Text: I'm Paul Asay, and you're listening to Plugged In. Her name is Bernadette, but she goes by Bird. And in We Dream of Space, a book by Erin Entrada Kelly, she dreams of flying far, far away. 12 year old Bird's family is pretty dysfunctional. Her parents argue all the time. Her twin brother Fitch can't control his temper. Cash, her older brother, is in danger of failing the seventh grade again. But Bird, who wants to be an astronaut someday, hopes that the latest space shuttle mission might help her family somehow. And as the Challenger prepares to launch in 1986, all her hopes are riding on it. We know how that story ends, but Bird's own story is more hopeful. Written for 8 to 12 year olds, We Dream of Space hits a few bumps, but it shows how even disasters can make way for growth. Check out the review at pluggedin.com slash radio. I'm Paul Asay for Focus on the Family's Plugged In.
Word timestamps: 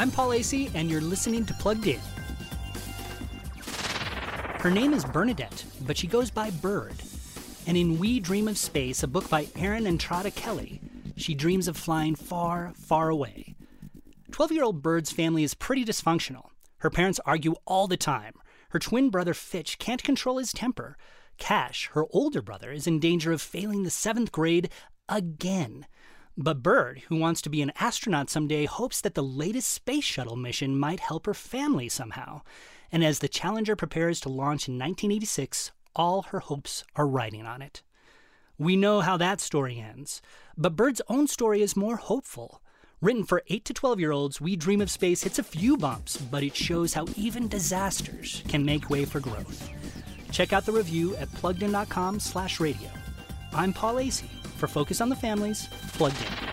I'm 0.00 0.10
Paul 0.10 0.30
Asay, 0.30 0.70
and 0.72 0.90
you're 0.90 1.02
listening 1.02 1.44
to 1.44 1.52
Plugged 1.52 1.86
In. 1.86 2.00
Her 4.60 4.70
name 4.70 4.94
is 4.94 5.04
Bernadette, 5.04 5.62
but 5.82 5.98
she 5.98 6.06
goes 6.06 6.30
by 6.30 6.48
Bird. 6.48 6.94
And 7.66 7.76
in 7.76 7.98
We 7.98 8.18
Dream 8.18 8.48
of 8.48 8.56
Space, 8.56 9.02
a 9.02 9.06
book 9.06 9.28
by 9.28 9.48
Erin 9.56 9.86
Entrada 9.86 10.30
Kelly, 10.30 10.80
she 11.18 11.34
dreams 11.34 11.68
of 11.68 11.76
flying 11.76 12.14
far, 12.14 12.72
far 12.78 13.10
away. 13.10 13.54
12 14.30 14.52
year 14.52 14.64
old 14.64 14.80
Bird's 14.80 15.12
family 15.12 15.42
is 15.42 15.52
pretty 15.52 15.84
dysfunctional. 15.84 16.46
Her 16.78 16.88
parents 16.88 17.20
argue 17.26 17.56
all 17.66 17.86
the 17.86 17.98
time. 17.98 18.32
Her 18.70 18.78
twin 18.78 19.10
brother 19.10 19.34
Fitch 19.34 19.78
can't 19.78 20.02
control 20.02 20.38
his 20.38 20.54
temper. 20.54 20.96
Cash, 21.36 21.90
her 21.92 22.06
older 22.08 22.40
brother, 22.40 22.72
is 22.72 22.86
in 22.86 23.00
danger 23.00 23.32
of 23.32 23.42
failing 23.42 23.82
the 23.82 23.90
seventh 23.90 24.32
grade 24.32 24.70
again. 25.10 25.84
But 26.36 26.62
Bird, 26.62 27.02
who 27.08 27.16
wants 27.16 27.42
to 27.42 27.50
be 27.50 27.60
an 27.60 27.72
astronaut 27.78 28.30
someday, 28.30 28.64
hopes 28.64 29.00
that 29.00 29.14
the 29.14 29.22
latest 29.22 29.70
space 29.70 30.04
shuttle 30.04 30.36
mission 30.36 30.78
might 30.78 31.00
help 31.00 31.26
her 31.26 31.34
family 31.34 31.88
somehow. 31.88 32.42
And 32.92 33.04
as 33.04 33.18
the 33.18 33.28
Challenger 33.28 33.76
prepares 33.76 34.20
to 34.20 34.28
launch 34.28 34.68
in 34.68 34.74
1986, 34.74 35.72
all 35.94 36.22
her 36.22 36.40
hopes 36.40 36.84
are 36.96 37.06
riding 37.06 37.46
on 37.46 37.62
it. 37.62 37.82
We 38.58 38.76
know 38.76 39.00
how 39.00 39.16
that 39.16 39.40
story 39.40 39.78
ends, 39.78 40.20
but 40.56 40.76
Bird's 40.76 41.02
own 41.08 41.26
story 41.26 41.62
is 41.62 41.76
more 41.76 41.96
hopeful. 41.96 42.62
Written 43.00 43.24
for 43.24 43.42
8 43.48 43.64
to 43.64 43.74
12 43.74 44.00
year 44.00 44.12
olds, 44.12 44.40
We 44.40 44.56
Dream 44.56 44.80
of 44.80 44.90
Space 44.90 45.22
hits 45.22 45.38
a 45.38 45.42
few 45.42 45.76
bumps, 45.76 46.16
but 46.18 46.42
it 46.42 46.54
shows 46.54 46.92
how 46.92 47.06
even 47.16 47.48
disasters 47.48 48.42
can 48.48 48.64
make 48.64 48.90
way 48.90 49.04
for 49.04 49.20
growth. 49.20 49.70
Check 50.30 50.52
out 50.52 50.66
the 50.66 50.72
review 50.72 51.16
at 51.16 51.28
pluggedin.com 51.32 52.20
slash 52.20 52.60
radio. 52.60 52.90
I'm 53.52 53.72
Paul 53.72 53.96
Asay 53.96 54.28
for 54.60 54.68
Focus 54.68 55.00
on 55.00 55.08
the 55.08 55.16
Family's 55.16 55.68
Plugged 55.94 56.20
In. 56.20 56.49